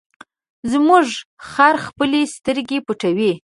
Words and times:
زموږ 0.71 1.07
خر 1.49 1.75
خپلې 1.85 2.21
سترګې 2.35 2.79
پټوي. 2.85 3.31